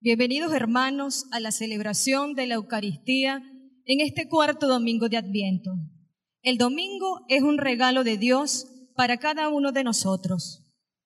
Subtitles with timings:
[0.00, 3.42] Bienvenidos hermanos a la celebración de la Eucaristía
[3.84, 5.72] en este cuarto domingo de Adviento.
[6.40, 10.64] El domingo es un regalo de Dios para cada uno de nosotros.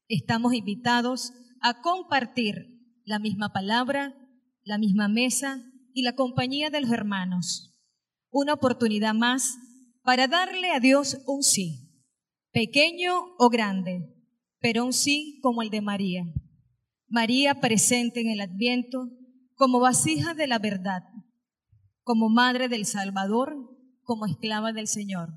[0.09, 1.33] Estamos invitados
[1.63, 2.67] a compartir
[3.07, 4.15] la misma palabra,
[4.63, 5.65] la misma mesa
[5.95, 7.75] y la compañía de los hermanos.
[8.31, 9.57] Una oportunidad más
[10.03, 12.05] para darle a Dios un sí,
[12.53, 14.03] pequeño o grande,
[14.61, 16.25] pero un sí como el de María.
[17.13, 19.11] María presente en el Adviento
[19.55, 21.03] como vasija de la verdad,
[22.05, 23.55] como madre del Salvador,
[24.01, 25.29] como esclava del Señor.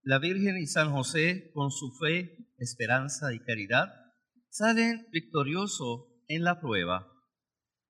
[0.00, 3.88] La Virgen y San José, con su fe, esperanza y caridad,
[4.48, 7.12] salen victoriosos en la prueba.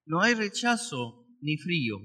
[0.04, 1.98] No hay rechazo ni frío,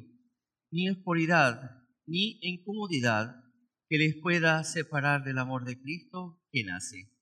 [0.70, 3.44] ni oscuridad, ni incomodidad
[3.90, 7.13] que les pueda separar del amor de Cristo que nace.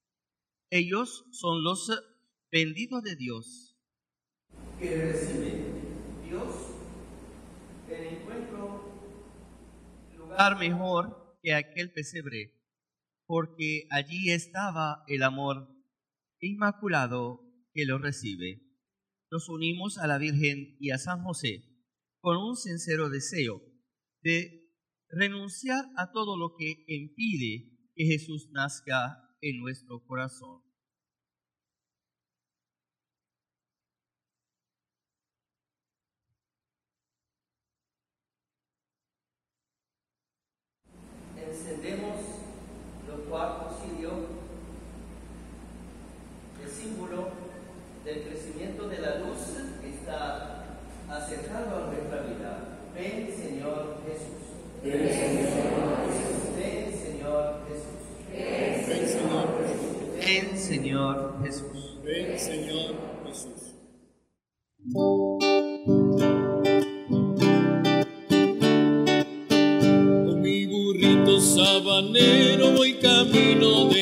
[0.73, 1.91] Ellos son los
[2.49, 3.77] benditos de Dios.
[4.79, 6.55] Que reciben Dios
[7.89, 8.89] el encuentro
[10.15, 12.57] lugar mejor que aquel pesebre,
[13.25, 15.67] porque allí estaba el amor
[16.39, 17.41] inmaculado
[17.73, 18.61] que lo recibe.
[19.29, 21.65] Nos unimos a la Virgen y a San José
[22.21, 23.61] con un sincero deseo
[24.21, 24.73] de
[25.09, 30.61] renunciar a todo lo que impide que Jesús nazca en nuestro corazón.
[41.35, 42.17] Encendemos
[43.07, 44.13] los cuatro sirios,
[46.63, 47.29] el símbolo
[48.05, 49.37] del crecimiento de la luz
[49.81, 50.77] que está
[51.09, 52.79] acercando a nuestra vida.
[52.93, 54.83] Ven, Señor Jesús.
[54.83, 56.30] Ven, Señor Jesús.
[60.31, 61.99] Ven, Señor Jesús.
[62.05, 62.95] Ven, Señor
[63.27, 63.75] Jesús.
[70.25, 74.00] Con mi burrito sabanero voy camino de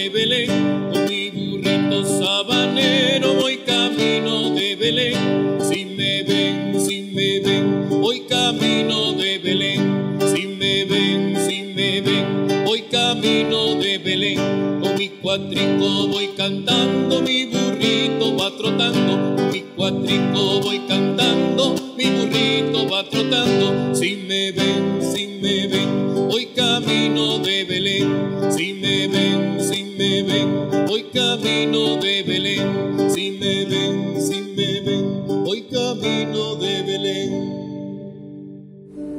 [15.21, 19.51] cuatrico voy cantando, mi burrito va trotando.
[19.51, 23.95] Mi cuatrico voy cantando, mi burrito va trotando.
[23.95, 28.51] Si me ven, si me ven, voy camino de Belén.
[28.51, 33.11] Si me ven, si me ven, voy camino de Belén.
[33.11, 37.33] Si me ven, si me ven, voy camino de Belén.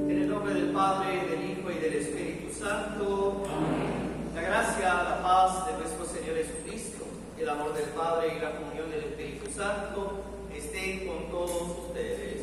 [0.09, 3.45] En el nombre del Padre, del Hijo y del Espíritu Santo.
[4.35, 5.90] La gracia, la paz de
[7.41, 10.21] el amor del Padre y la comunión del Espíritu Santo
[10.55, 12.43] estén con todos ustedes.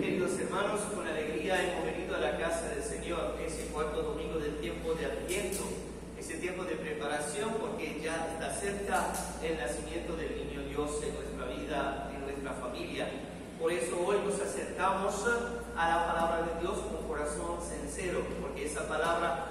[0.00, 4.58] Queridos hermanos, con alegría hemos venido a la casa del Señor, ese cuarto domingo del
[4.60, 5.64] tiempo de Adviento,
[6.16, 11.46] ese tiempo de preparación, porque ya está cerca el nacimiento del niño Dios en nuestra
[11.46, 13.08] vida, en nuestra familia.
[13.58, 15.14] Por eso hoy nos acercamos
[15.76, 19.46] a la palabra de Dios con corazón sincero, porque esa palabra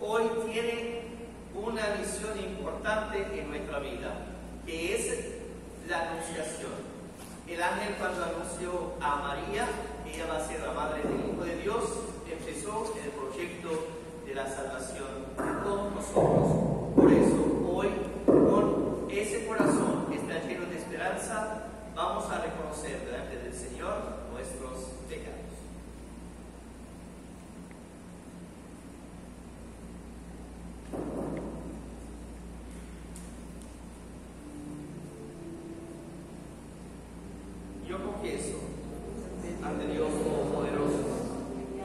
[0.00, 1.09] hoy tiene
[1.54, 4.14] una misión importante en nuestra vida,
[4.66, 5.24] que es
[5.88, 6.72] la anunciación.
[7.46, 9.66] El ángel cuando anunció a María
[10.04, 11.84] que ella va a ser la madre del Hijo de Dios,
[12.30, 13.70] empezó el proyecto
[14.26, 16.94] de la salvación de todos nosotros.
[16.94, 17.88] Por eso hoy,
[18.26, 23.94] con ese corazón que está lleno de esperanza, vamos a reconocer delante del Señor
[24.32, 24.78] nuestros
[25.08, 25.40] pecados.
[37.88, 38.60] Yo confieso
[39.64, 41.10] ante Dios Todopoderoso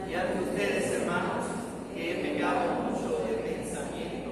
[0.07, 1.45] y ante ustedes, hermanos,
[1.93, 4.31] que he pecado mucho de pensamiento,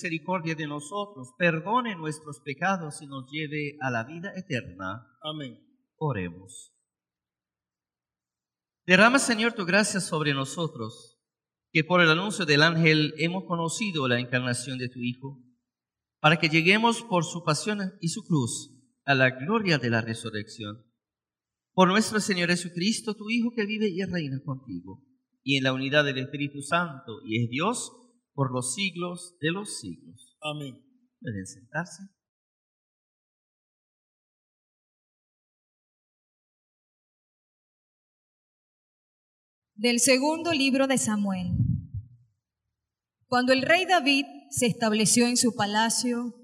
[0.00, 5.06] Misericordia de nosotros, perdone nuestros pecados y nos lleve a la vida eterna.
[5.22, 5.60] Amén.
[5.98, 6.72] Oremos.
[8.86, 11.18] Derrama, Señor, tu gracia sobre nosotros,
[11.70, 15.38] que por el anuncio del ángel hemos conocido la encarnación de tu Hijo,
[16.18, 18.70] para que lleguemos por su pasión y su cruz
[19.04, 20.82] a la gloria de la resurrección.
[21.74, 25.04] Por nuestro Señor Jesucristo, tu Hijo que vive y reina contigo,
[25.42, 27.99] y en la unidad del Espíritu Santo, y es Dios
[28.40, 30.34] por los siglos de los siglos.
[30.40, 30.82] Amén.
[31.20, 32.04] Pueden sentarse.
[39.74, 41.48] Del segundo libro de Samuel.
[43.26, 46.34] Cuando el rey David se estableció en su palacio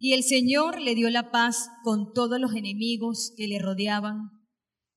[0.00, 4.32] y el Señor le dio la paz con todos los enemigos que le rodeaban,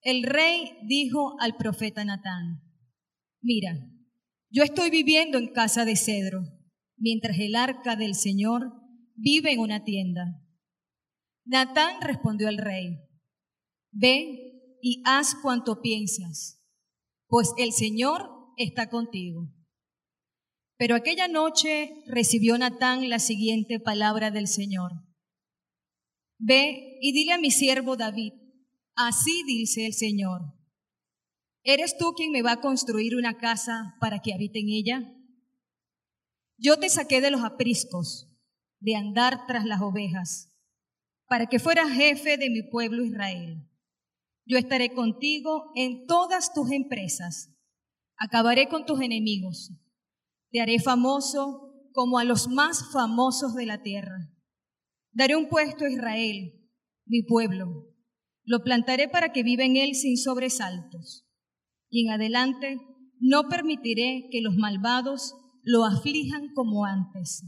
[0.02, 2.64] el rey dijo al profeta Natán,
[3.40, 3.78] mira,
[4.52, 6.42] yo estoy viviendo en casa de cedro,
[6.98, 8.72] mientras el arca del Señor
[9.16, 10.42] vive en una tienda.
[11.46, 12.98] Natán respondió al rey,
[13.92, 16.64] ve y haz cuanto piensas,
[17.28, 19.54] pues el Señor está contigo.
[20.78, 24.92] Pero aquella noche recibió Natán la siguiente palabra del Señor.
[26.40, 28.32] Ve y dile a mi siervo David,
[28.96, 30.59] así dice el Señor,
[31.64, 35.16] ¿eres tú quien me va a construir una casa para que habite en ella?
[36.58, 38.30] Yo te saqué de los apriscos,
[38.80, 40.54] de andar tras las ovejas,
[41.28, 43.68] para que fueras jefe de mi pueblo Israel.
[44.46, 47.50] Yo estaré contigo en todas tus empresas,
[48.18, 49.72] acabaré con tus enemigos
[50.52, 54.32] te haré famoso como a los más famosos de la tierra.
[55.12, 56.54] Daré un puesto a Israel,
[57.06, 57.88] mi pueblo.
[58.44, 61.29] Lo plantaré para que viva en él sin sobresaltos.
[61.90, 62.78] Y en adelante
[63.20, 67.44] no permitiré que los malvados lo aflijan como antes,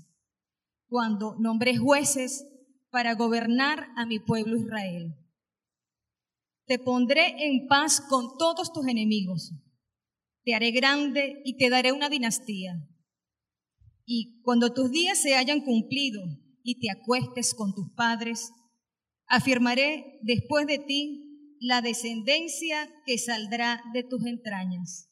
[0.87, 2.45] cuando nombré jueces
[2.89, 5.15] para gobernar a mi pueblo Israel.
[6.65, 9.53] Te pondré en paz con todos tus enemigos.
[10.43, 12.87] Te haré grande y te daré una dinastía
[14.13, 16.21] y cuando tus días se hayan cumplido
[16.63, 18.51] y te acuestes con tus padres,
[19.25, 21.30] afirmaré después de ti
[21.61, 25.11] la descendencia que saldrá de tus entrañas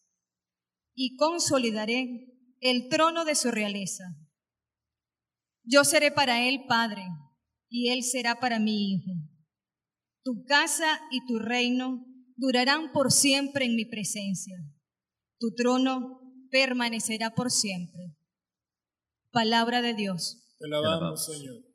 [0.95, 2.25] y consolidaré
[2.59, 4.03] el trono de su realeza.
[5.63, 7.03] Yo seré para él padre
[7.69, 9.11] y él será para mi hijo.
[10.23, 12.03] Tu casa y tu reino
[12.35, 14.57] durarán por siempre en mi presencia.
[15.37, 16.19] Tu trono
[16.49, 18.15] permanecerá por siempre.
[19.31, 20.41] Palabra de Dios.
[20.57, 21.68] Te alabamos, Señor.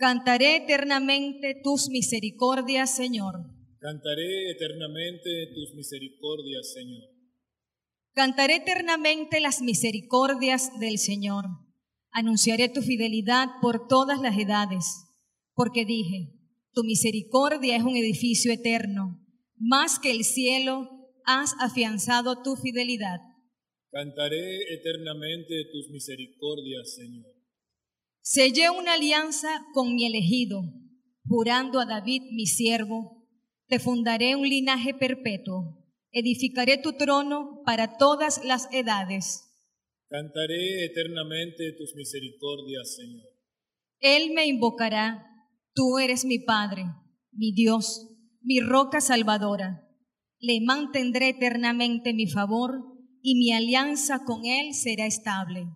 [0.00, 3.34] Cantaré eternamente tus misericordias, Señor.
[3.80, 7.02] Cantaré eternamente tus misericordias, Señor.
[8.14, 11.44] Cantaré eternamente las misericordias del Señor.
[12.12, 14.86] Anunciaré tu fidelidad por todas las edades,
[15.52, 16.32] porque dije,
[16.72, 19.20] tu misericordia es un edificio eterno.
[19.58, 20.88] Más que el cielo,
[21.26, 23.18] has afianzado tu fidelidad.
[23.90, 27.39] Cantaré eternamente tus misericordias, Señor.
[28.22, 30.62] Sellé una alianza con mi elegido,
[31.26, 33.26] jurando a David mi siervo,
[33.66, 39.46] te fundaré un linaje perpetuo, edificaré tu trono para todas las edades.
[40.08, 43.26] Cantaré eternamente tus misericordias, Señor.
[44.00, 45.24] Él me invocará,
[45.72, 46.84] tú eres mi Padre,
[47.32, 48.08] mi Dios,
[48.42, 49.88] mi roca salvadora.
[50.38, 52.72] Le mantendré eternamente mi favor
[53.22, 55.66] y mi alianza con Él será estable.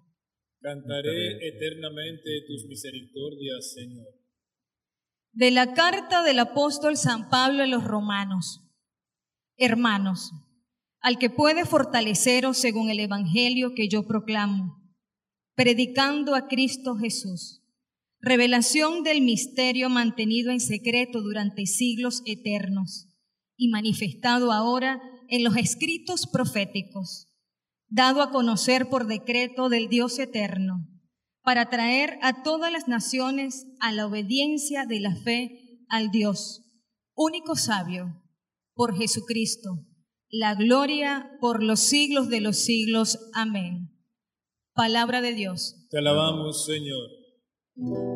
[0.65, 4.07] Cantaré eternamente tus misericordias, Señor.
[5.35, 8.63] De la carta del apóstol San Pablo a los romanos.
[9.59, 10.33] Hermanos,
[11.01, 14.83] al que puede fortaleceros según el Evangelio que yo proclamo,
[15.55, 17.61] predicando a Cristo Jesús,
[18.19, 23.09] revelación del misterio mantenido en secreto durante siglos eternos
[23.59, 27.34] y manifestado ahora en los escritos proféticos
[27.89, 30.89] dado a conocer por decreto del Dios eterno,
[31.43, 36.63] para traer a todas las naciones a la obediencia de la fe al Dios,
[37.15, 38.23] único sabio,
[38.75, 39.71] por Jesucristo,
[40.29, 43.19] la gloria por los siglos de los siglos.
[43.35, 43.91] Amén.
[44.75, 45.87] Palabra de Dios.
[45.91, 48.14] Te alabamos, Señor.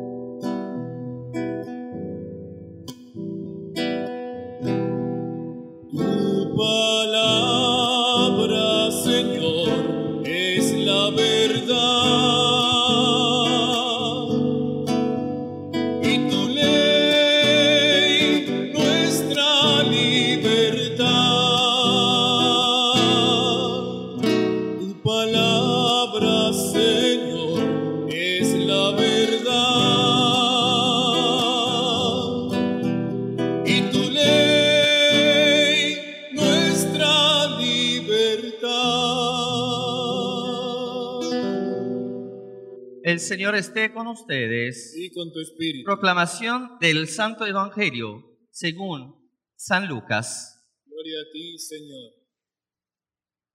[43.19, 44.95] El Señor esté con ustedes.
[44.95, 45.83] Y con tu espíritu.
[45.83, 50.65] Proclamación del Santo Evangelio según San Lucas.
[50.85, 52.13] Gloria a ti, Señor.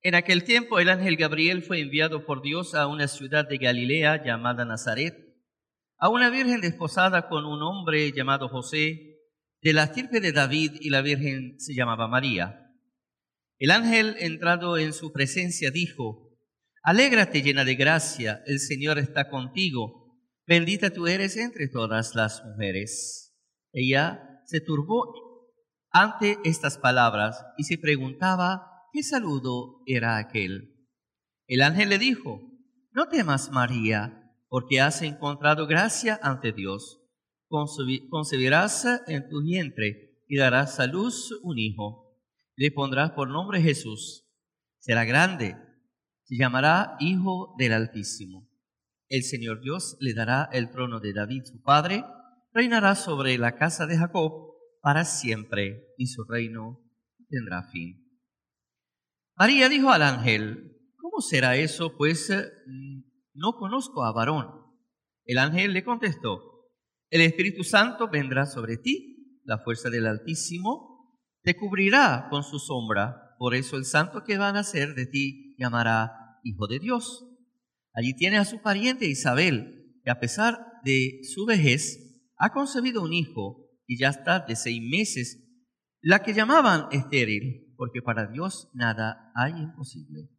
[0.02, 4.22] En aquel tiempo el ángel Gabriel fue enviado por Dios a una ciudad de Galilea
[4.22, 5.14] llamada Nazaret,
[5.96, 9.16] a una virgen desposada con un hombre llamado José,
[9.62, 12.70] de la estirpe de David, y la virgen se llamaba María.
[13.56, 16.23] El ángel, entrado en su presencia, dijo,
[16.86, 23.34] Alégrate llena de gracia, el Señor está contigo, bendita tú eres entre todas las mujeres.
[23.72, 25.48] Ella se turbó
[25.90, 30.86] ante estas palabras y se preguntaba qué saludo era aquel.
[31.46, 32.42] El ángel le dijo,
[32.92, 37.00] no temas María, porque has encontrado gracia ante Dios.
[37.48, 42.20] Concebi- Concebirás en tu vientre y darás a luz un hijo.
[42.56, 44.28] Le pondrás por nombre Jesús.
[44.80, 45.56] Será grande,
[46.24, 48.48] se llamará Hijo del Altísimo.
[49.08, 52.04] El Señor Dios le dará el trono de David su padre,
[52.52, 54.32] reinará sobre la casa de Jacob
[54.80, 56.80] para siempre, y su reino
[57.28, 58.04] tendrá fin.
[59.36, 61.96] María dijo al ángel, ¿cómo será eso?
[61.96, 62.44] Pues eh,
[63.34, 64.48] no conozco a varón.
[65.24, 66.40] El ángel le contestó,
[67.10, 70.94] el Espíritu Santo vendrá sobre ti, la fuerza del Altísimo
[71.42, 75.54] te cubrirá con su sombra, por eso el santo que va a nacer de ti
[75.58, 77.26] llamará Hijo de Dios.
[77.92, 83.12] Allí tiene a su pariente Isabel, que a pesar de su vejez, ha concebido un
[83.12, 85.44] hijo y ya está de seis meses,
[86.00, 90.30] la que llamaban estéril, porque para Dios nada hay imposible.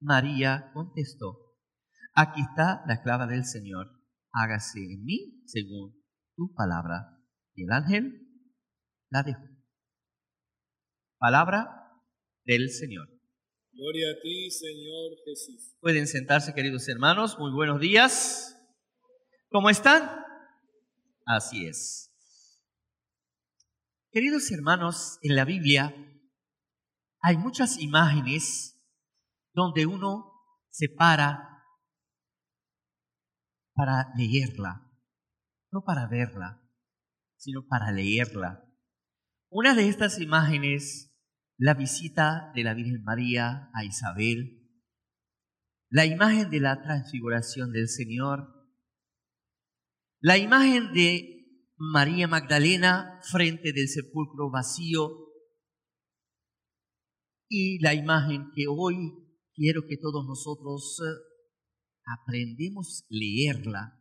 [0.00, 1.56] María contestó,
[2.14, 3.90] aquí está la esclava del Señor,
[4.30, 6.00] hágase en mí según
[6.36, 7.18] tu palabra.
[7.56, 8.28] Y el ángel
[9.10, 9.42] la dejó.
[11.18, 11.78] Palabra
[12.48, 13.06] del Señor.
[13.72, 15.76] Gloria a ti, Señor Jesús.
[15.80, 17.38] Pueden sentarse, queridos hermanos.
[17.38, 18.58] Muy buenos días.
[19.50, 20.24] ¿Cómo están?
[21.26, 22.10] Así es.
[24.10, 25.94] Queridos hermanos, en la Biblia
[27.20, 28.80] hay muchas imágenes
[29.52, 30.32] donde uno
[30.70, 31.44] se para
[33.74, 34.90] para leerla,
[35.70, 36.66] no para verla,
[37.36, 38.64] sino para leerla.
[39.50, 41.07] Una de estas imágenes,
[41.58, 44.64] la visita de la Virgen María a Isabel,
[45.90, 48.54] la imagen de la transfiguración del Señor,
[50.20, 51.34] la imagen de
[51.76, 55.10] María Magdalena frente del sepulcro vacío
[57.48, 58.96] y la imagen que hoy
[59.54, 61.28] quiero que todos nosotros eh,
[62.04, 63.98] aprendemos leerla,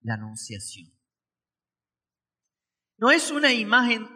[0.00, 0.92] la anunciación.
[2.98, 4.08] No es una imagen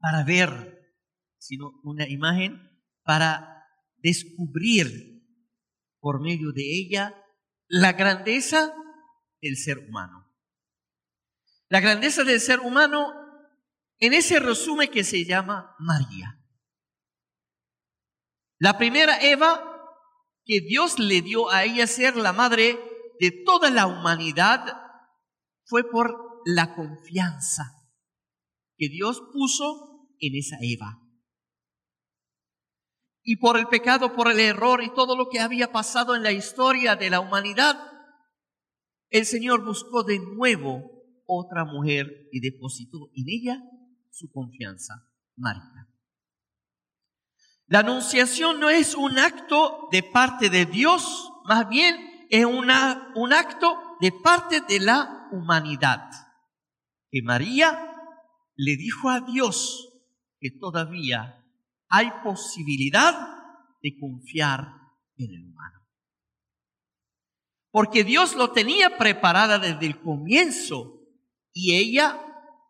[0.00, 0.75] para ver,
[1.38, 2.60] sino una imagen
[3.02, 3.64] para
[3.96, 5.22] descubrir
[6.00, 7.14] por medio de ella
[7.68, 8.74] la grandeza
[9.40, 10.32] del ser humano.
[11.68, 13.12] La grandeza del ser humano
[13.98, 16.40] en ese resumen que se llama María.
[18.58, 19.72] La primera Eva
[20.44, 22.78] que Dios le dio a ella ser la madre
[23.18, 24.64] de toda la humanidad
[25.64, 27.64] fue por la confianza
[28.76, 31.05] que Dios puso en esa Eva.
[33.28, 36.30] Y por el pecado, por el error y todo lo que había pasado en la
[36.30, 37.76] historia de la humanidad,
[39.10, 40.84] el Señor buscó de nuevo
[41.26, 43.62] otra mujer y depositó en ella
[44.12, 45.88] su confianza, María.
[47.66, 51.96] La anunciación no es un acto de parte de Dios, más bien
[52.30, 56.08] es una, un acto de parte de la humanidad.
[57.10, 57.92] Que María
[58.54, 59.88] le dijo a Dios
[60.38, 61.42] que todavía
[61.88, 63.14] hay posibilidad
[63.82, 64.66] de confiar
[65.16, 65.86] en el humano.
[67.70, 71.00] Porque Dios lo tenía preparada desde el comienzo
[71.52, 72.22] y ella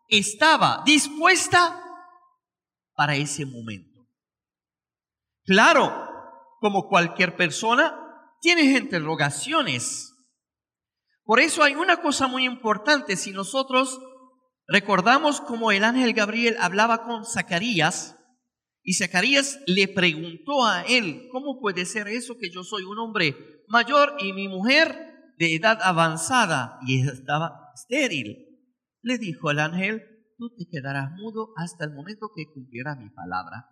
[0.07, 1.81] estaba dispuesta
[2.93, 4.07] para ese momento.
[5.45, 6.07] Claro,
[6.59, 7.95] como cualquier persona,
[8.41, 10.13] tienes interrogaciones.
[11.23, 13.15] Por eso hay una cosa muy importante.
[13.15, 13.99] Si nosotros
[14.67, 18.16] recordamos cómo el ángel Gabriel hablaba con Zacarías,
[18.87, 23.35] y Zacarías le preguntó a él, ¿cómo puede ser eso que yo soy un hombre
[23.67, 28.47] mayor y mi mujer de edad avanzada y estaba estéril?
[29.01, 30.03] Le dijo el ángel,
[30.37, 33.67] tú te quedarás mudo hasta el momento que cumpliera mi palabra.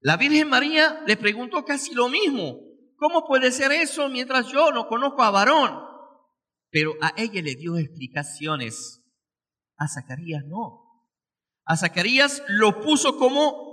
[0.00, 2.58] La Virgen María le preguntó casi lo mismo,
[2.96, 5.72] ¿cómo puede ser eso mientras yo no conozco a varón?
[6.68, 9.00] Pero a ella le dio explicaciones.
[9.78, 10.82] A Zacarías no.
[11.64, 13.63] A Zacarías lo puso como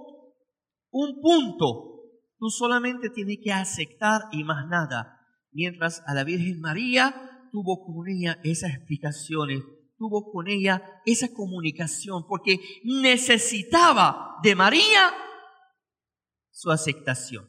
[0.91, 1.91] un punto.
[2.37, 5.19] Tú solamente tienes que aceptar y más nada.
[5.51, 9.63] Mientras a la Virgen María tuvo con ella esas explicaciones,
[9.97, 15.13] tuvo con ella esa comunicación, porque necesitaba de María
[16.49, 17.47] su aceptación.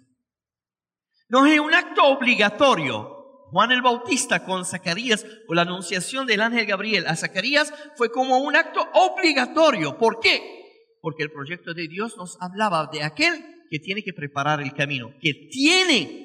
[1.29, 3.19] No es un acto obligatorio.
[3.51, 8.39] Juan el Bautista con Zacarías o la anunciación del ángel Gabriel a Zacarías fue como
[8.39, 9.99] un acto obligatorio.
[9.99, 10.62] ¿Por qué?
[11.03, 13.35] Porque el proyecto de Dios nos hablaba de aquel
[13.69, 16.23] que tiene que preparar el camino, que tiene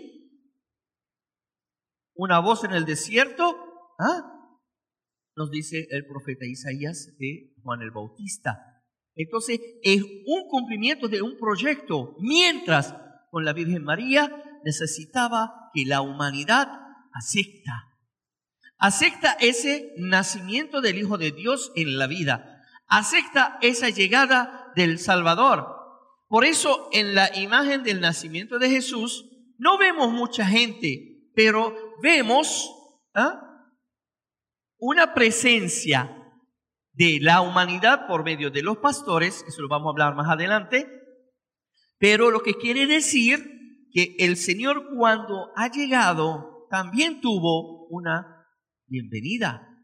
[2.13, 3.57] una voz en el desierto,
[4.00, 4.34] ¿ah?
[5.36, 8.84] nos dice el profeta Isaías de Juan el Bautista.
[9.15, 12.96] Entonces, es un cumplimiento de un proyecto, mientras
[13.31, 14.31] con la Virgen María
[14.63, 16.67] necesitaba que la humanidad
[17.13, 17.88] acepta.
[18.77, 22.62] Acepta ese nacimiento del Hijo de Dios en la vida.
[22.88, 25.65] Acepta esa llegada del Salvador.
[26.27, 29.25] Por eso en la imagen del nacimiento de Jesús
[29.57, 32.72] no vemos mucha gente, pero vemos
[33.15, 33.41] ¿ah?
[34.77, 36.13] una presencia
[36.94, 40.87] de la humanidad por medio de los pastores, eso lo vamos a hablar más adelante,
[41.98, 48.46] pero lo que quiere decir que el Señor cuando ha llegado también tuvo una
[48.85, 49.76] bienvenida.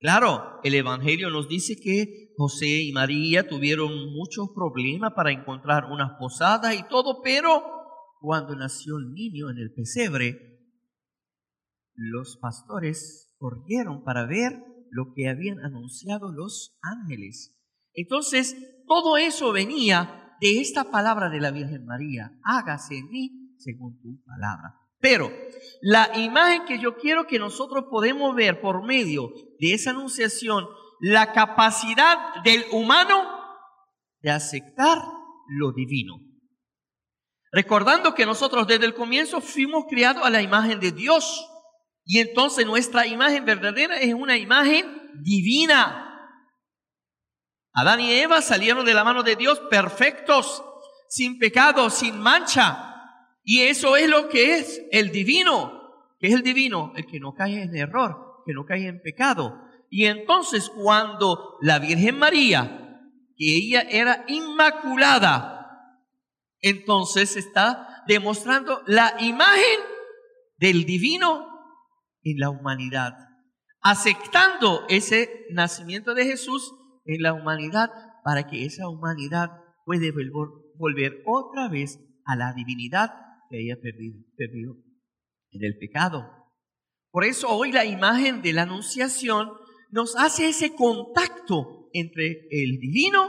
[0.00, 6.12] Claro, el Evangelio nos dice que José y María tuvieron muchos problemas para encontrar unas
[6.20, 7.62] posadas y todo, pero
[8.20, 10.38] cuando nació el niño en el pesebre,
[11.94, 17.58] los pastores corrieron para ver lo que habían anunciado los ángeles.
[17.92, 18.56] Entonces,
[18.86, 24.22] todo eso venía de esta palabra de la Virgen María, hágase en mí según tu
[24.24, 24.87] palabra.
[25.00, 25.30] Pero
[25.80, 29.30] la imagen que yo quiero que nosotros podemos ver por medio
[29.60, 30.66] de esa anunciación,
[31.00, 33.38] la capacidad del humano
[34.20, 34.98] de aceptar
[35.48, 36.16] lo divino.
[37.52, 41.48] Recordando que nosotros desde el comienzo fuimos criados a la imagen de Dios.
[42.04, 46.04] Y entonces nuestra imagen verdadera es una imagen divina.
[47.72, 50.62] Adán y Eva salieron de la mano de Dios perfectos,
[51.08, 52.97] sin pecado, sin mancha.
[53.50, 55.72] Y eso es lo que es el divino.
[56.20, 56.92] que es el divino?
[56.96, 59.58] El que no cae en error, que no cae en pecado.
[59.88, 63.00] Y entonces cuando la Virgen María,
[63.38, 65.96] que ella era inmaculada,
[66.60, 69.80] entonces está demostrando la imagen
[70.58, 71.48] del divino
[72.24, 73.14] en la humanidad,
[73.80, 76.70] aceptando ese nacimiento de Jesús
[77.06, 77.88] en la humanidad
[78.24, 79.52] para que esa humanidad
[79.86, 80.12] puede
[80.76, 84.74] volver otra vez a la divinidad que perdido, perdido
[85.50, 86.24] en el pecado.
[87.10, 89.50] Por eso hoy la imagen de la anunciación
[89.90, 93.28] nos hace ese contacto entre el divino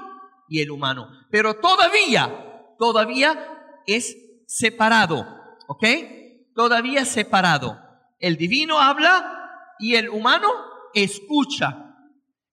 [0.49, 1.08] y el humano.
[1.32, 5.25] Pero todavía, todavía es separado,
[5.67, 5.86] ¿ok?
[6.53, 7.79] Todavía separado.
[8.19, 10.49] El divino habla y el humano
[10.93, 11.95] escucha.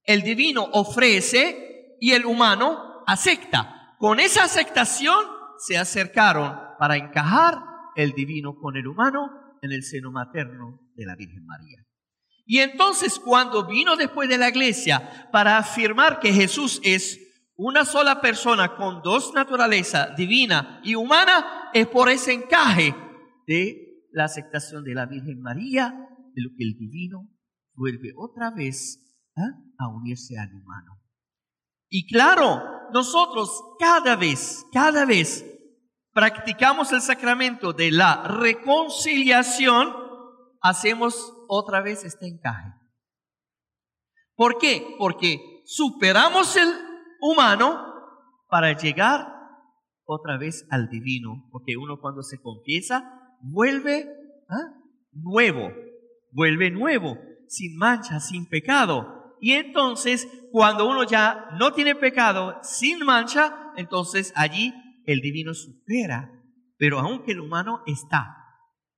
[0.04, 3.96] El divino ofrece y el humano acepta.
[3.98, 5.18] Con esa aceptación
[5.58, 7.58] se acercaron para encajar
[7.94, 9.30] el divino con el humano
[9.62, 11.84] en el seno materno de la Virgen María.
[12.44, 17.20] Y entonces cuando vino después de la iglesia para afirmar que Jesús es
[17.56, 22.94] una sola persona con dos naturalezas, divina y humana, es por ese encaje
[23.46, 25.94] de la aceptación de la Virgen María,
[26.34, 27.28] de lo que el divino
[27.74, 29.00] vuelve otra vez
[29.36, 29.58] ¿ah?
[29.78, 31.00] a unirse al humano.
[31.88, 32.62] Y claro,
[32.92, 35.44] nosotros cada vez, cada vez
[36.16, 39.94] practicamos el sacramento de la reconciliación,
[40.62, 42.72] hacemos otra vez este encaje.
[44.34, 44.96] ¿Por qué?
[44.98, 46.70] Porque superamos el
[47.20, 47.92] humano
[48.48, 49.28] para llegar
[50.06, 54.08] otra vez al divino, porque uno cuando se confiesa vuelve
[54.48, 54.72] ¿ah?
[55.12, 55.70] nuevo,
[56.32, 59.36] vuelve nuevo, sin mancha, sin pecado.
[59.38, 64.72] Y entonces, cuando uno ya no tiene pecado, sin mancha, entonces allí
[65.06, 66.30] el divino supera,
[66.76, 68.36] pero aunque el humano está.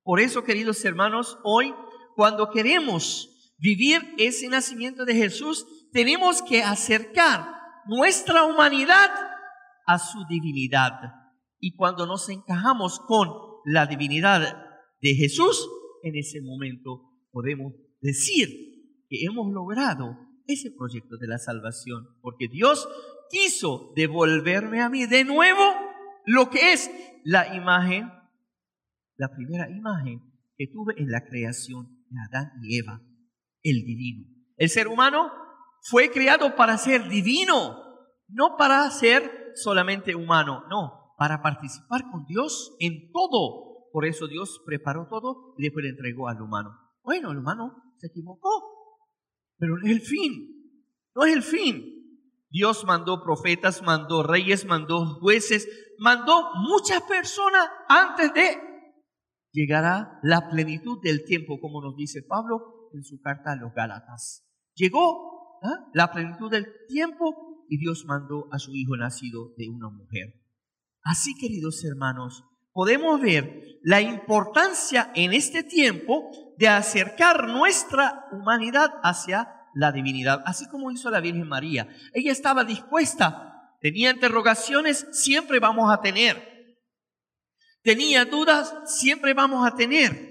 [0.03, 1.73] Por eso, queridos hermanos, hoy,
[2.15, 7.45] cuando queremos vivir ese nacimiento de Jesús, tenemos que acercar
[7.85, 9.09] nuestra humanidad
[9.85, 10.93] a su divinidad.
[11.59, 13.29] Y cuando nos encajamos con
[13.65, 14.65] la divinidad
[15.01, 15.69] de Jesús,
[16.03, 18.49] en ese momento podemos decir
[19.09, 20.17] que hemos logrado
[20.47, 22.87] ese proyecto de la salvación, porque Dios
[23.29, 25.88] quiso devolverme a mí de nuevo
[26.31, 26.91] lo que es
[27.23, 28.11] la imagen
[29.19, 30.21] la primera imagen
[30.55, 33.01] que tuve en la creación de Adán y Eva,
[33.61, 34.25] el divino.
[34.55, 35.29] El ser humano
[35.81, 37.83] fue creado para ser divino,
[38.29, 43.89] no para ser solamente humano, no, para participar con Dios en todo.
[43.91, 46.71] Por eso Dios preparó todo y después le entregó al humano.
[47.03, 48.49] Bueno, el humano se equivocó,
[49.57, 50.73] pero no es el fin,
[51.13, 51.83] no es el fin.
[52.49, 55.67] Dios mandó profetas, mandó reyes, mandó jueces,
[55.99, 58.69] mandó muchas personas antes de
[59.51, 64.45] llegará la plenitud del tiempo, como nos dice Pablo en su carta a los Gálatas.
[64.75, 65.89] Llegó ¿ah?
[65.93, 70.33] la plenitud del tiempo y Dios mandó a su Hijo nacido de una mujer.
[71.03, 79.55] Así, queridos hermanos, podemos ver la importancia en este tiempo de acercar nuestra humanidad hacia
[79.73, 81.87] la divinidad, así como hizo la Virgen María.
[82.13, 83.48] Ella estaba dispuesta,
[83.79, 86.77] tenía interrogaciones, siempre vamos a tener.
[87.81, 90.29] Tenía dudas, siempre vamos a tener.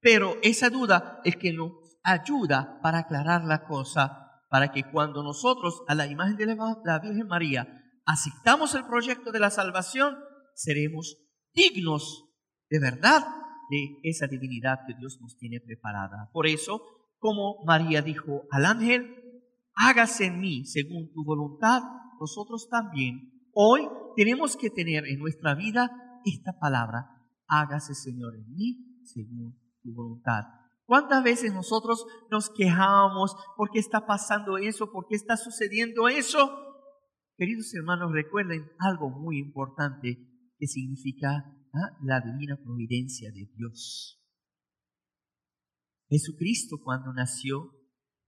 [0.00, 5.82] Pero esa duda es que nos ayuda para aclarar la cosa, para que cuando nosotros
[5.88, 6.46] a la imagen de
[6.84, 7.66] la Virgen María
[8.04, 10.18] aceptamos el proyecto de la salvación,
[10.54, 11.18] seremos
[11.52, 12.24] dignos
[12.70, 13.26] de verdad
[13.70, 16.30] de esa divinidad que Dios nos tiene preparada.
[16.32, 16.80] Por eso,
[17.18, 19.14] como María dijo al ángel,
[19.74, 21.82] hágase en mí según tu voluntad,
[22.20, 23.82] nosotros también hoy
[24.16, 25.90] tenemos que tener en nuestra vida
[26.24, 27.06] esta palabra,
[27.46, 30.44] hágase Señor en mí según tu voluntad.
[30.84, 36.50] ¿Cuántas veces nosotros nos quejamos por qué está pasando eso, por qué está sucediendo eso?
[37.36, 40.16] Queridos hermanos, recuerden algo muy importante
[40.58, 41.98] que significa ¿ah?
[42.02, 44.18] la divina providencia de Dios.
[46.08, 47.74] Jesucristo cuando nació,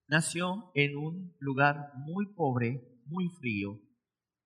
[0.07, 3.81] nació en un lugar muy pobre, muy frío.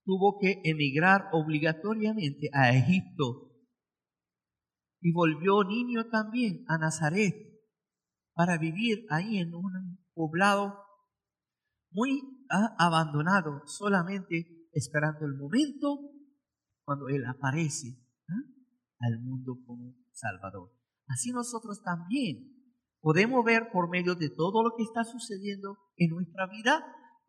[0.05, 3.53] Tuvo que emigrar obligatoriamente a Egipto
[5.01, 7.35] y volvió niño también a Nazaret
[8.35, 10.75] para vivir ahí en un poblado
[11.91, 16.11] muy ah, abandonado, solamente esperando el momento
[16.85, 17.97] cuando Él aparece
[18.29, 18.51] ¿ah?
[19.01, 20.73] al mundo como Salvador.
[21.07, 22.53] Así nosotros también
[23.01, 26.85] podemos ver por medio de todo lo que está sucediendo en nuestra vida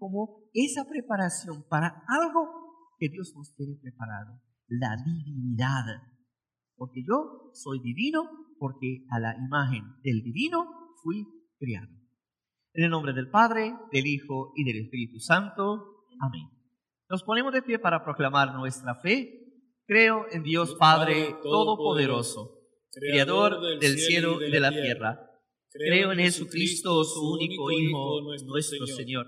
[0.06, 5.84] como esa preparación para algo que Dios nos tiene preparado, la divinidad.
[6.76, 11.26] Porque yo soy divino porque a la imagen del divino fui
[11.58, 11.92] criado.
[12.74, 16.04] En el nombre del Padre, del Hijo y del Espíritu Santo.
[16.20, 16.48] Amén.
[17.10, 19.42] Nos ponemos de pie para proclamar nuestra fe.
[19.88, 22.60] Creo en Dios Padre Todopoderoso,
[22.92, 25.32] Creador del cielo y de la tierra
[25.78, 29.28] Creo en Jesucristo, su único Hijo, nuestro Señor,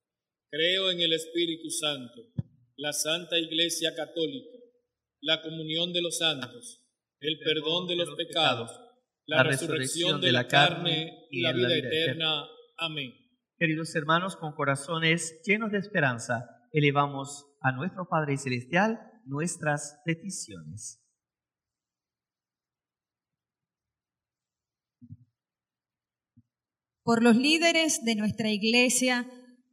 [0.51, 2.27] Creo en el Espíritu Santo,
[2.75, 4.57] la Santa Iglesia Católica,
[5.21, 6.85] la comunión de los santos,
[7.21, 8.69] el perdón de los pecados,
[9.27, 12.49] la resurrección de la carne y la vida eterna.
[12.77, 13.13] Amén.
[13.57, 21.01] Queridos hermanos, con corazones llenos de esperanza, elevamos a nuestro Padre Celestial nuestras peticiones.
[27.03, 29.27] por los líderes de nuestra iglesia,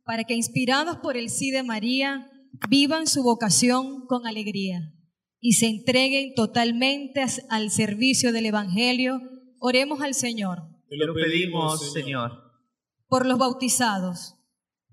[0.09, 2.31] para que inspirados por el sí de María,
[2.71, 4.95] vivan su vocación con alegría
[5.39, 9.21] y se entreguen totalmente al servicio del Evangelio.
[9.61, 10.63] Oremos al Señor.
[10.89, 12.33] Te lo pedimos, Señor.
[13.07, 14.37] Por los bautizados,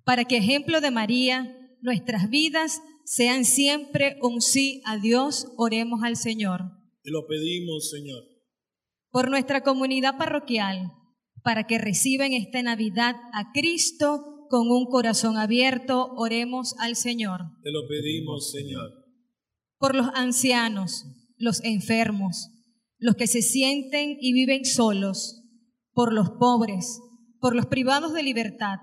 [0.04, 6.18] para que ejemplo de María, nuestras vidas sean siempre un sí a Dios, oremos al
[6.18, 6.60] Señor.
[7.04, 8.22] Te lo pedimos, Señor.
[9.12, 10.92] Por nuestra comunidad parroquial,
[11.42, 16.14] para que reciban esta Navidad a Cristo con un corazón abierto.
[16.16, 17.42] Oremos al Señor.
[17.62, 18.90] Te lo pedimos, Señor.
[19.78, 21.04] Por los ancianos,
[21.38, 22.52] los enfermos,
[22.98, 25.44] los que se sienten y viven solos,
[25.92, 27.02] por los pobres,
[27.42, 28.78] por los privados de libertad,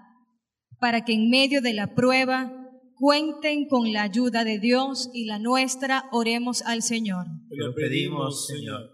[0.78, 2.52] para que en medio de la prueba
[2.96, 7.24] cuenten con la ayuda de Dios y la nuestra, oremos al Señor.
[7.48, 8.90] Te lo pedimos, Señor.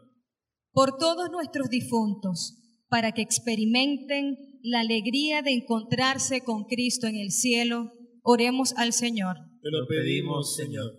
[0.71, 2.57] Por todos nuestros difuntos,
[2.89, 7.93] para que experimenten la alegría de encontrarse con Cristo en el cielo.
[8.23, 9.37] Oremos al Señor.
[9.63, 10.93] Te lo pedimos, Señor.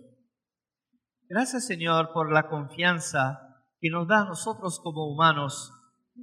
[1.28, 3.38] Gracias, Señor, por la confianza
[3.80, 5.72] que nos da a nosotros como humanos,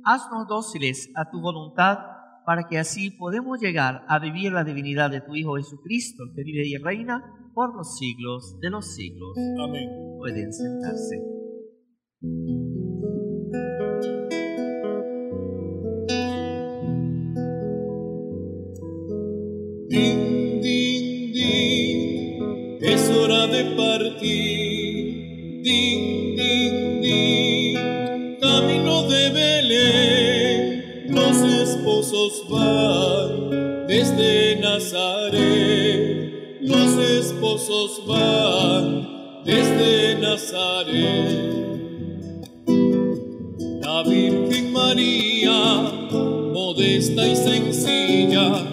[0.04, 1.98] haznos dóciles a tu voluntad
[2.46, 6.68] para que así podamos llegar a vivir la divinidad de tu Hijo Jesucristo, que vive
[6.68, 7.22] y reina
[7.54, 9.38] por los siglos de los siglos.
[9.62, 9.90] Amén.
[10.20, 11.20] Pueden sentarse.
[19.98, 25.62] Din, din, din, es hora de partir.
[25.66, 27.74] Din, din, din,
[28.40, 30.66] camino de Belén,
[31.18, 35.98] los esposos van desde Nazaret.
[36.62, 38.86] Los esposos van
[39.46, 41.58] desde Nazaret.
[43.82, 45.60] La Virgen María,
[46.54, 48.67] modesta y sencilla,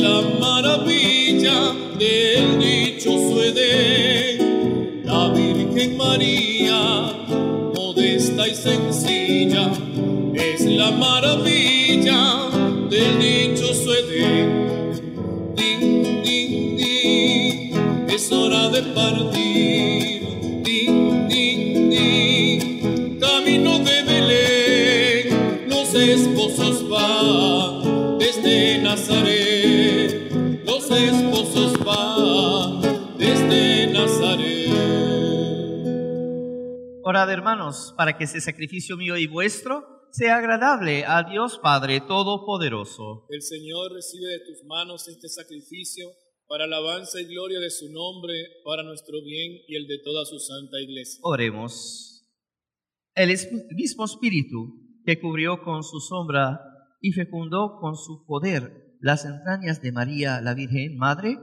[0.00, 5.02] la maravilla del dichoso Edén.
[5.04, 7.12] La Virgen María,
[7.74, 9.70] modesta y sencilla,
[10.34, 12.50] es la maravilla
[12.88, 15.54] del dichoso Edén.
[15.56, 20.17] Din, din, din, es hora de partir.
[37.18, 43.26] Orad, hermanos, para que ese sacrificio mío y vuestro sea agradable a Dios Padre Todopoderoso.
[43.30, 46.06] El Señor recibe de tus manos este sacrificio
[46.46, 50.38] para alabanza y gloria de su nombre, para nuestro bien y el de toda su
[50.38, 51.18] santa iglesia.
[51.24, 52.24] Oremos.
[53.16, 53.36] El
[53.74, 56.60] mismo Espíritu que cubrió con su sombra
[57.00, 61.36] y fecundó con su poder las entrañas de María, la Virgen Madre,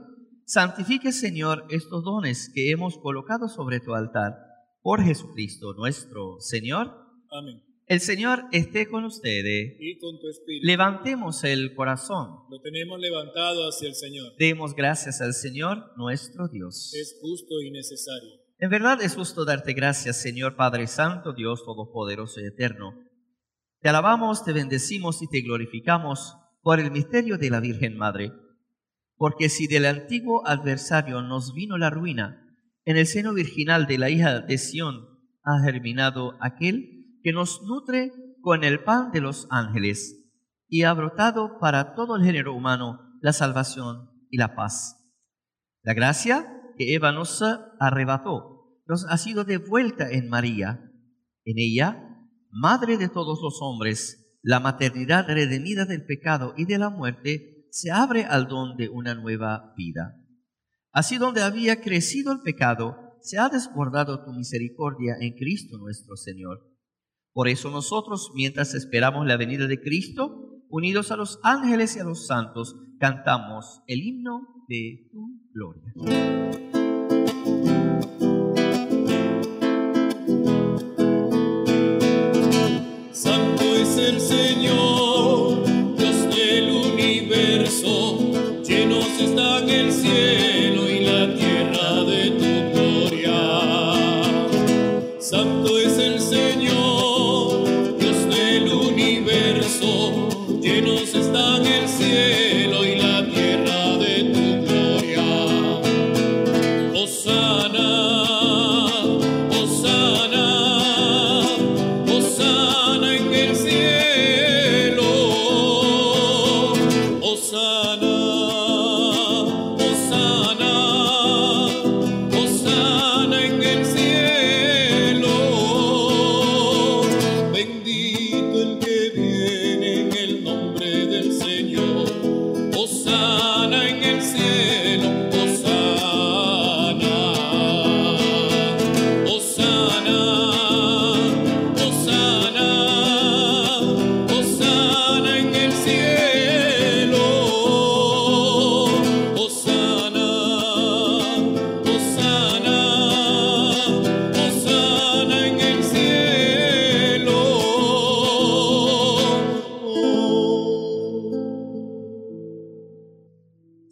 [0.46, 4.45] santifique, Señor, estos dones que hemos colocado sobre tu altar.
[4.86, 6.94] Por Jesucristo nuestro Señor.
[7.32, 7.60] Amén.
[7.86, 9.74] El Señor esté con ustedes.
[9.80, 10.64] Y con tu espíritu.
[10.64, 12.44] Levantemos el corazón.
[12.48, 14.34] Lo tenemos levantado hacia el Señor.
[14.38, 16.94] Demos gracias al Señor nuestro Dios.
[16.94, 18.30] Es justo y necesario.
[18.60, 22.94] En verdad es justo darte gracias, Señor Padre Santo, Dios Todopoderoso y Eterno.
[23.80, 28.30] Te alabamos, te bendecimos y te glorificamos por el misterio de la Virgen Madre.
[29.16, 32.45] Porque si del antiguo adversario nos vino la ruina,
[32.86, 35.08] en el seno virginal de la hija de Sión
[35.42, 40.24] ha germinado aquel que nos nutre con el pan de los ángeles
[40.68, 45.12] y ha brotado para todo el género humano la salvación y la paz.
[45.82, 46.46] La gracia
[46.78, 47.42] que Eva nos
[47.80, 50.92] arrebató nos ha sido devuelta en María.
[51.44, 52.04] En ella,
[52.50, 57.90] Madre de todos los hombres, la maternidad redimida del pecado y de la muerte se
[57.90, 60.14] abre al don de una nueva vida.
[60.96, 66.74] Así donde había crecido el pecado, se ha desbordado tu misericordia en Cristo nuestro Señor.
[67.34, 72.04] Por eso nosotros, mientras esperamos la venida de Cristo, unidos a los ángeles y a
[72.04, 76.75] los santos, cantamos el himno de tu gloria.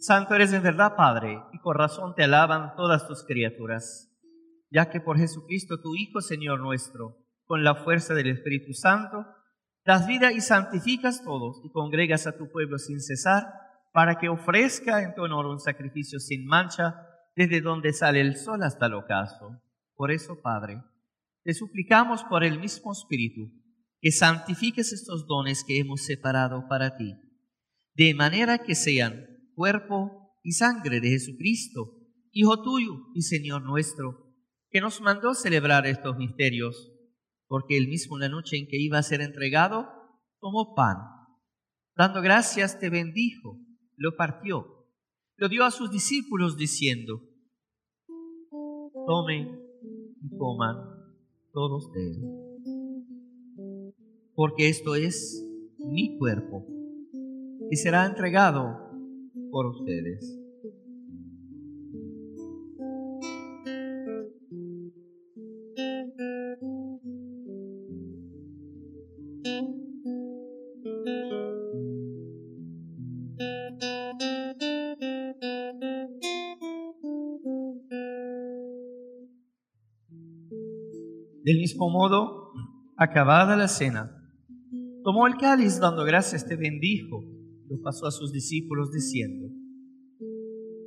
[0.05, 4.15] Santo eres en verdad, Padre, y con razón te alaban todas tus criaturas,
[4.69, 9.25] ya que por Jesucristo, tu Hijo, Señor nuestro, con la fuerza del Espíritu Santo,
[9.83, 13.47] das vida y santificas todos y congregas a tu pueblo sin cesar,
[13.93, 16.95] para que ofrezca en tu honor un sacrificio sin mancha,
[17.35, 19.59] desde donde sale el sol hasta el ocaso.
[19.95, 20.83] Por eso, Padre,
[21.43, 23.51] te suplicamos por el mismo Espíritu
[24.01, 27.15] que santifiques estos dones que hemos separado para ti,
[27.95, 32.01] de manera que sean cuerpo y sangre de Jesucristo,
[32.37, 34.35] Hijo tuyo y Señor nuestro,
[34.69, 36.91] que nos mandó celebrar estos misterios,
[37.47, 39.87] porque él mismo la noche en que iba a ser entregado,
[40.41, 40.97] tomó pan.
[41.95, 43.57] Dando gracias, te bendijo,
[43.95, 44.85] lo partió,
[45.37, 47.21] lo dio a sus discípulos diciendo,
[49.07, 49.57] tomen
[50.21, 50.75] y coman
[51.53, 52.17] todos de él,
[54.33, 55.41] porque esto es
[55.79, 56.67] mi cuerpo,
[57.71, 58.84] y será entregado
[59.55, 60.37] por ustedes.
[81.45, 82.51] Del mismo modo,
[82.97, 84.11] acabada la cena,
[85.05, 87.23] tomó el cáliz dando gracias, te bendijo,
[87.69, 89.44] lo pasó a sus discípulos diciendo,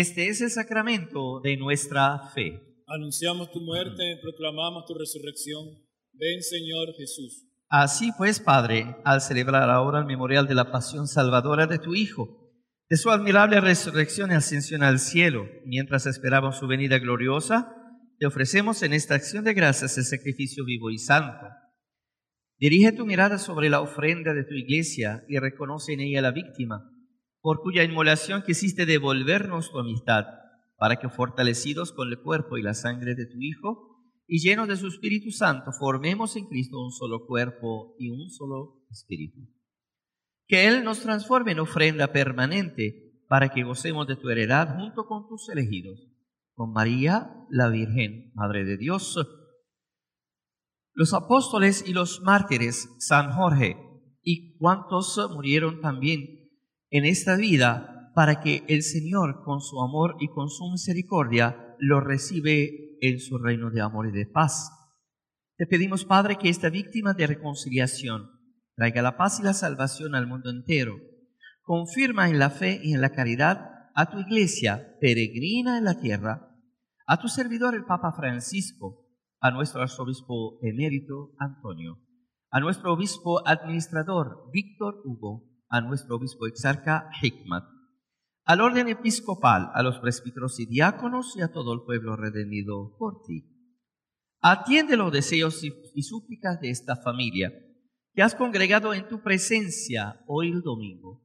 [0.00, 2.60] este es el sacramento de nuestra fe.
[2.86, 5.62] Anunciamos tu muerte, proclamamos tu resurrección.
[6.14, 7.46] Ven, Señor Jesús.
[7.68, 12.50] Así pues, Padre, al celebrar ahora el memorial de la pasión salvadora de tu Hijo,
[12.88, 17.72] de su admirable resurrección y ascensión al cielo, mientras esperamos su venida gloriosa,
[18.18, 21.46] te ofrecemos en esta acción de gracias el sacrificio vivo y santo.
[22.58, 26.90] Dirige tu mirada sobre la ofrenda de tu iglesia y reconoce en ella la víctima,
[27.40, 30.24] por cuya inmolación quisiste devolvernos tu amistad,
[30.76, 33.90] para que fortalecidos con el cuerpo y la sangre de tu Hijo,
[34.26, 38.84] y llenos de su Espíritu Santo, formemos en Cristo un solo cuerpo y un solo
[38.90, 39.40] Espíritu.
[40.46, 45.28] Que Él nos transforme en ofrenda permanente para que gocemos de tu heredad junto con
[45.28, 46.00] tus elegidos,
[46.54, 49.16] con María, la Virgen, Madre de Dios,
[50.92, 53.76] los apóstoles y los mártires, San Jorge,
[54.22, 56.39] y cuantos murieron también
[56.90, 62.00] en esta vida, para que el Señor, con su amor y con su misericordia, lo
[62.00, 64.70] recibe en su reino de amor y de paz.
[65.56, 68.30] Te pedimos, Padre, que esta víctima de reconciliación
[68.74, 70.96] traiga la paz y la salvación al mundo entero.
[71.62, 76.56] Confirma en la fe y en la caridad a tu iglesia peregrina en la tierra,
[77.06, 79.06] a tu servidor el Papa Francisco,
[79.40, 81.98] a nuestro arzobispo emérito Antonio,
[82.50, 87.64] a nuestro obispo administrador Víctor Hugo, a nuestro obispo exarca Hikmat,
[88.44, 93.22] al orden episcopal, a los presbíteros y diáconos y a todo el pueblo redimido por
[93.22, 93.46] ti.
[94.42, 97.52] Atiende los deseos y súplicas de esta familia
[98.12, 101.22] que has congregado en tu presencia hoy el domingo,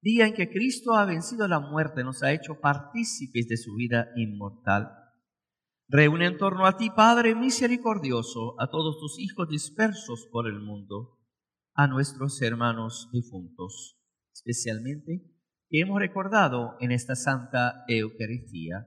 [0.00, 4.08] día en que Cristo ha vencido la muerte, nos ha hecho partícipes de su vida
[4.16, 4.90] inmortal.
[5.88, 11.13] Reúne en torno a ti, Padre misericordioso, a todos tus hijos dispersos por el mundo,
[11.74, 13.98] a nuestros hermanos difuntos,
[14.32, 15.24] especialmente
[15.68, 18.86] que hemos recordado en esta Santa Eucaristía.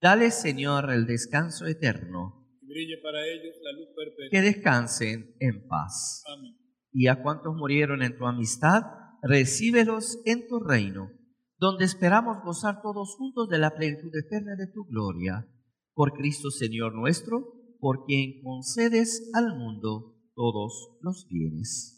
[0.00, 2.44] Dale, Señor, el descanso eterno.
[2.62, 4.30] brille para ellos la luz perpetua.
[4.30, 6.24] Que descansen en paz.
[6.36, 6.56] Amén.
[6.92, 8.82] Y a cuantos murieron en tu amistad,
[9.22, 11.12] recíbelos en tu reino,
[11.58, 15.46] donde esperamos gozar todos juntos de la plenitud eterna de tu gloria.
[15.94, 21.97] Por Cristo Señor nuestro, por quien concedes al mundo todos los bienes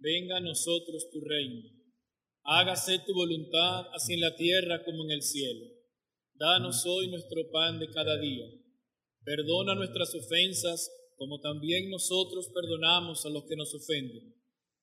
[0.00, 1.68] venga a nosotros tu reino.
[2.42, 5.66] Hágase tu voluntad, así en la tierra como en el cielo.
[6.34, 8.46] Danos hoy nuestro pan de cada día.
[9.22, 14.34] Perdona nuestras ofensas, como también nosotros perdonamos a los que nos ofenden.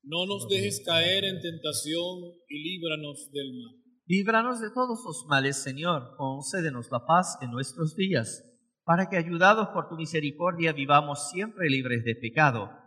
[0.03, 3.75] No nos dejes caer en tentación y líbranos del mal.
[4.05, 6.15] Líbranos de todos los males, Señor.
[6.15, 8.43] Concédenos la paz en nuestros días,
[8.85, 12.86] para que, ayudados por tu misericordia, vivamos siempre libres de pecado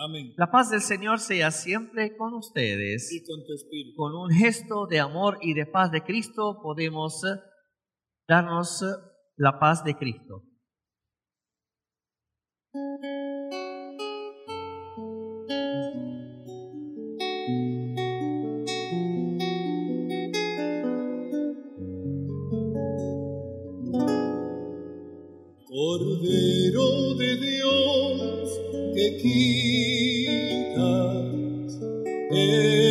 [0.00, 0.32] Amén.
[0.36, 3.12] La paz del Señor sea siempre con ustedes.
[3.12, 3.96] Y con tu espíritu.
[3.96, 7.40] Con un gesto de amor y de paz de Cristo podemos eh,
[8.28, 8.86] darnos eh,
[9.36, 10.44] la paz de Cristo.
[32.30, 32.87] Yeah.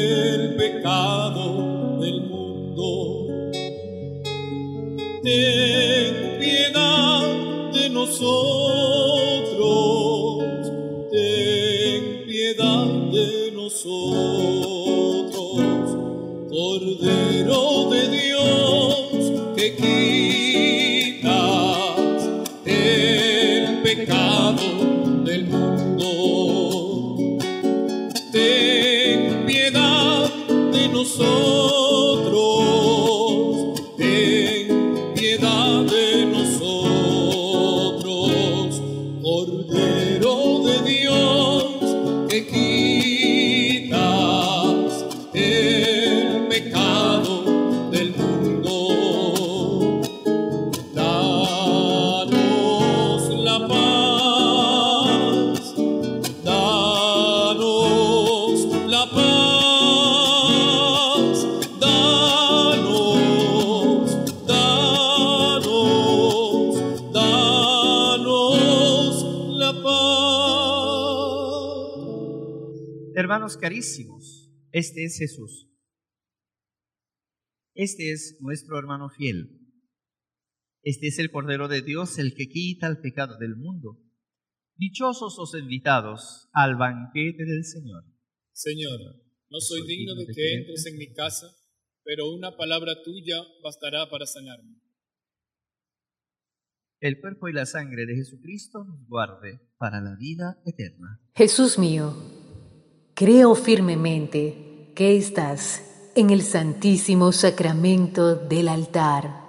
[73.47, 75.69] Hermanos carísimos, este es Jesús.
[77.75, 79.71] Este es nuestro hermano fiel.
[80.83, 84.03] Este es el Cordero de Dios, el que quita el pecado del mundo.
[84.75, 88.03] Dichosos los invitados al banquete del Señor.
[88.51, 88.99] Señor,
[89.49, 91.47] no soy digno de que entres en mi casa,
[92.03, 94.81] pero una palabra tuya bastará para sanarme.
[96.99, 101.21] El cuerpo y la sangre de Jesucristo nos guarde para la vida eterna.
[101.33, 102.13] Jesús mío,
[103.17, 105.81] creo firmemente que estás
[106.13, 109.41] en el santísimo sacramento del altar.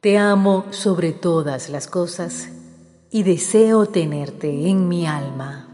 [0.00, 2.48] Te amo sobre todas las cosas
[3.12, 5.68] y deseo tenerte en mi alma.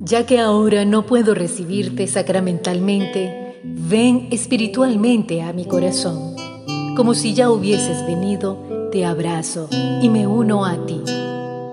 [0.00, 6.34] Ya que ahora no puedo recibirte sacramentalmente, ven espiritualmente a mi corazón.
[6.96, 9.68] Como si ya hubieses venido, te abrazo
[10.02, 11.00] y me uno a ti.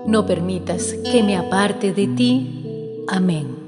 [0.06, 3.04] No permitas que me aparte de ti.
[3.08, 3.65] Amén.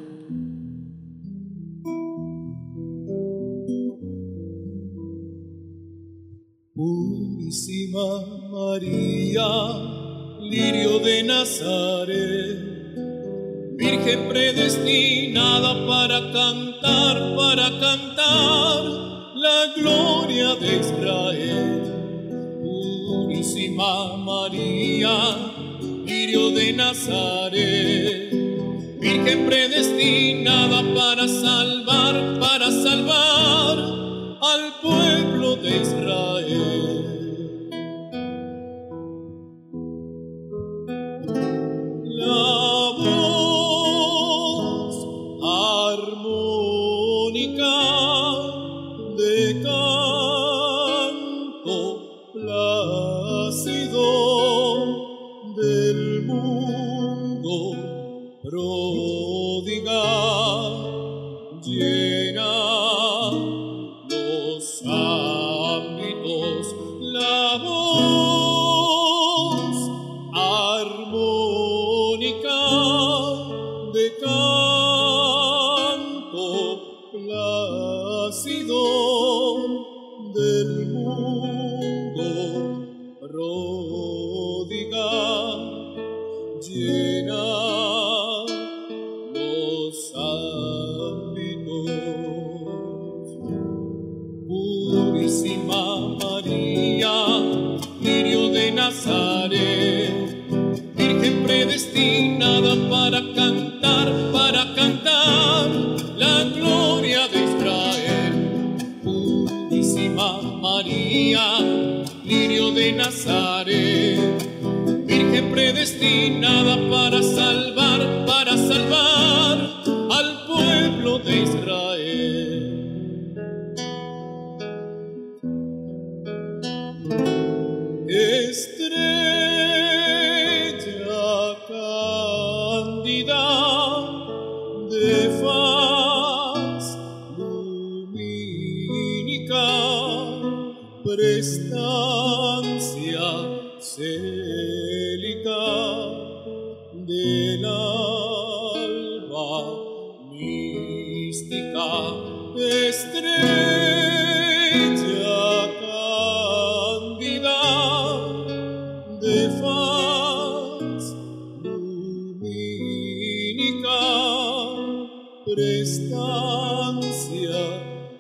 [8.79, 9.49] María,
[10.39, 12.59] lirio de Nazaret,
[13.77, 18.85] Virgen predestinada para cantar, para cantar
[19.35, 21.83] la gloria de Israel.
[22.63, 25.17] Purísima María,
[26.07, 28.31] lirio de Nazaret,
[29.01, 33.79] Virgen predestinada para salvar, para salvar
[34.41, 36.78] al pueblo de Israel.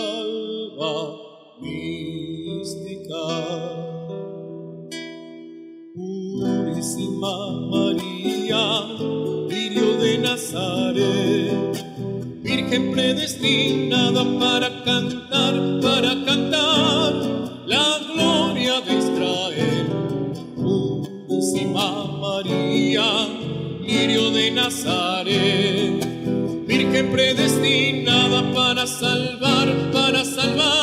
[1.60, 3.24] mística.
[5.92, 7.36] Purísima
[7.68, 8.64] María,
[9.48, 11.84] Lirio de Nazaret,
[12.42, 17.12] Virgen predestinada para cantar, para cantar
[17.66, 19.86] la gloria de Israel.
[20.54, 22.11] Purísima
[23.82, 26.06] martirio de Nazaret,
[26.66, 30.81] Virgen predestinada para salvar, para salvar.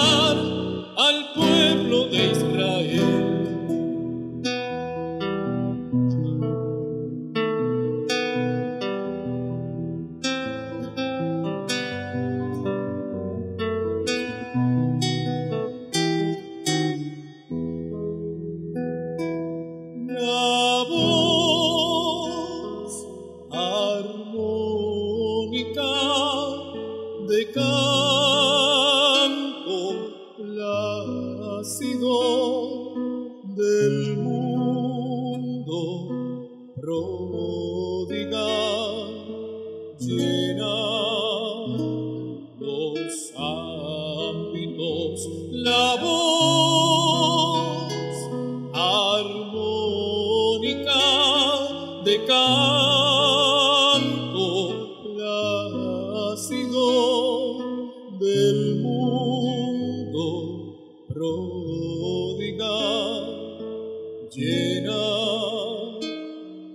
[64.32, 64.92] llena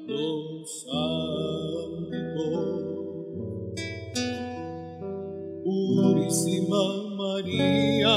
[0.06, 0.94] los santos.
[5.62, 6.84] Purísima
[7.16, 8.14] María,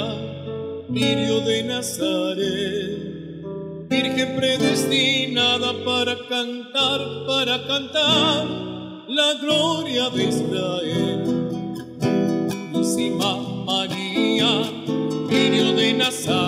[0.90, 3.46] Mirio de Nazaret,
[3.90, 8.48] Virgen predestinada para cantar, para cantar
[9.08, 11.24] la gloria de Israel.
[12.72, 14.50] Purísima María,
[15.30, 16.47] Mirio de Nazaret.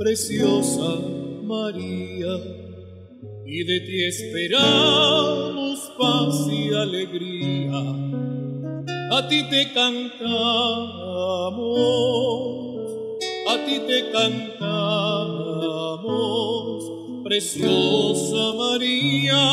[0.00, 0.98] preciosa
[1.42, 2.34] María,
[3.44, 7.82] y de ti esperamos paz y alegría.
[9.12, 10.20] A ti te cantamos,
[13.46, 14.80] a ti te cantamos,
[17.22, 19.44] preciosa María.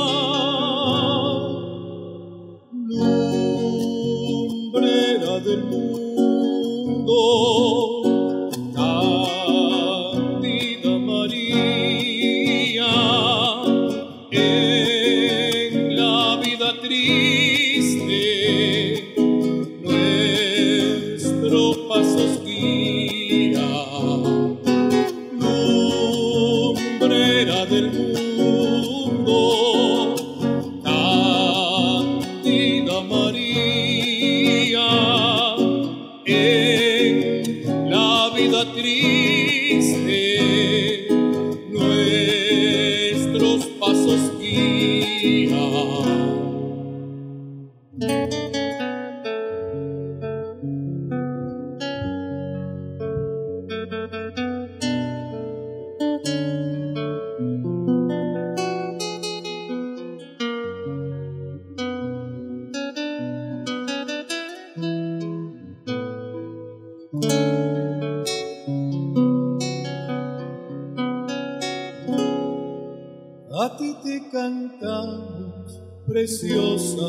[76.06, 77.08] Preciosa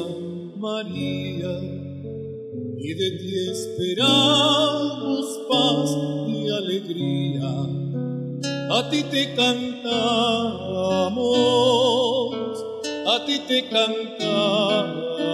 [0.58, 1.54] María,
[2.78, 5.98] y de ti esperamos paz
[6.28, 7.50] y alegría.
[8.78, 9.86] A ti te cantamos,
[13.08, 15.26] a ti te cantamos,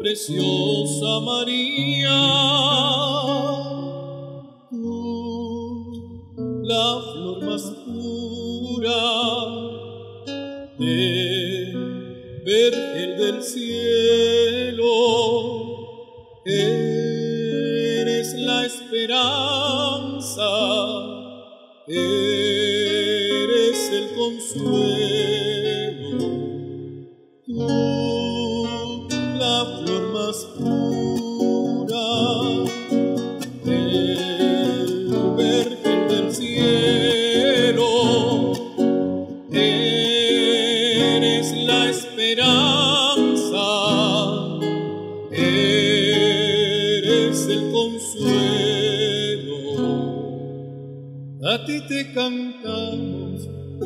[0.00, 2.79] preciosa María.
[24.56, 24.89] El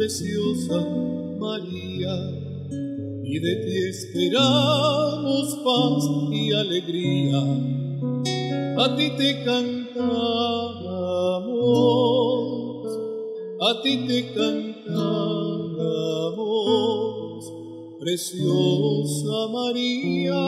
[0.05, 0.79] preciosa
[1.39, 2.15] María,
[3.25, 7.41] y de ti esperamos paz y alegría.
[8.85, 10.05] A ti te cantamos,
[13.63, 14.85] a ti te cantamos
[17.99, 20.43] preciosa María.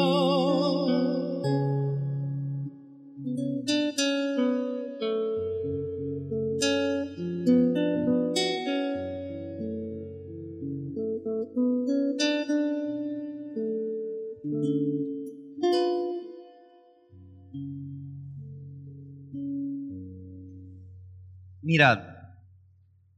[21.76, 21.98] Mirad,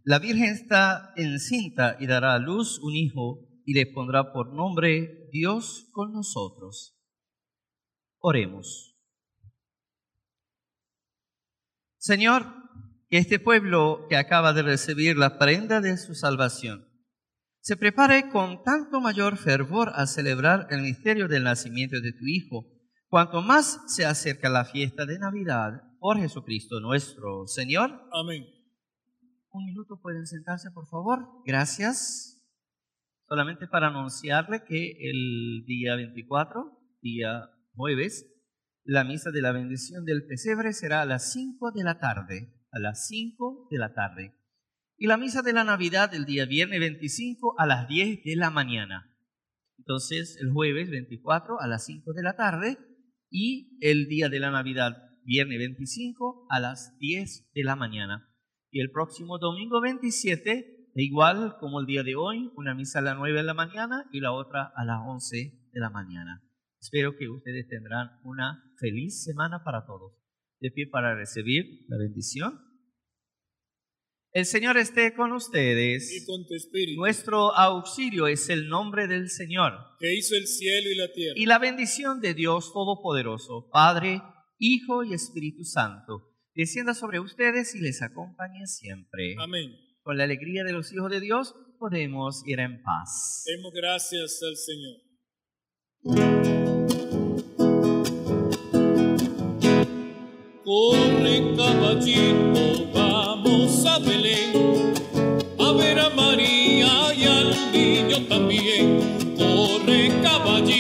[0.02, 5.28] la Virgen está encinta y dará a luz un hijo y le pondrá por nombre
[5.30, 6.98] Dios con nosotros.
[8.18, 8.96] Oremos.
[11.98, 12.52] Señor,
[13.08, 16.84] que este pueblo que acaba de recibir la prenda de su salvación
[17.60, 22.66] se prepare con tanto mayor fervor a celebrar el misterio del nacimiento de tu Hijo,
[23.06, 28.02] cuanto más se acerca la fiesta de Navidad por Jesucristo nuestro Señor.
[28.12, 28.46] Amén.
[29.50, 31.20] Un minuto pueden sentarse, por favor.
[31.44, 32.42] Gracias.
[33.28, 38.26] Solamente para anunciarle que el día 24, día jueves,
[38.84, 42.54] la misa de la bendición del pesebre será a las 5 de la tarde.
[42.70, 44.34] A las 5 de la tarde.
[44.96, 48.50] Y la misa de la Navidad el día viernes 25 a las 10 de la
[48.50, 49.14] mañana.
[49.78, 52.78] Entonces, el jueves 24 a las 5 de la tarde
[53.30, 58.34] y el día de la Navidad, viernes 25 a las 10 de la mañana.
[58.70, 63.16] Y el próximo domingo 27, igual como el día de hoy, una misa a las
[63.16, 65.36] 9 de la mañana y la otra a las 11
[65.70, 66.42] de la mañana.
[66.80, 70.14] Espero que ustedes tendrán una feliz semana para todos.
[70.60, 72.60] De pie para recibir la bendición.
[74.32, 76.10] El Señor esté con ustedes.
[76.10, 77.00] Y con tu espíritu.
[77.00, 79.74] Nuestro auxilio es el nombre del Señor.
[79.98, 81.34] Que hizo el cielo y la tierra.
[81.36, 84.22] Y la bendición de Dios Todopoderoso, Padre,
[84.58, 89.36] Hijo y Espíritu Santo, descienda sobre ustedes y les acompañe siempre.
[89.38, 89.72] Amén.
[90.02, 93.44] Con la alegría de los hijos de Dios podemos ir en paz.
[93.46, 94.96] Demos gracias al Señor.
[100.64, 104.92] Corre caballito, vamos a Belén,
[105.58, 108.98] a ver a María y al niño también.
[109.36, 110.77] Corre caballito,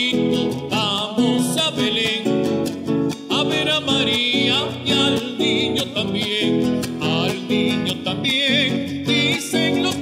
[9.40, 9.88] también.
[9.88, 9.97] Dicen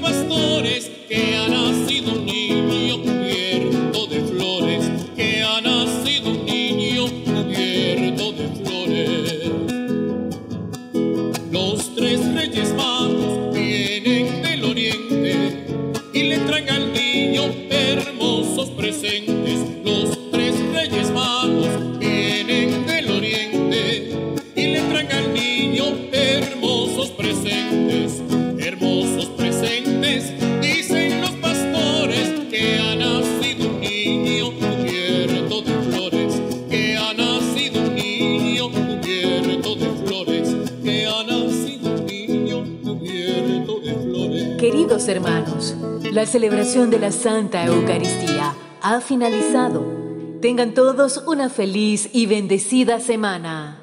[45.09, 45.76] Hermanos,
[46.11, 49.84] la celebración de la Santa Eucaristía ha finalizado.
[50.40, 53.75] Tengan todos una feliz y bendecida semana.